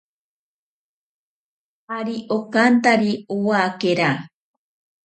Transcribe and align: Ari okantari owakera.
Ari 1.97 2.17
okantari 2.37 3.11
owakera. 3.35 4.09